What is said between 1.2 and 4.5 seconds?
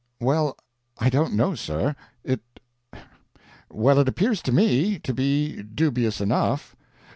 know, sir. It well, it appears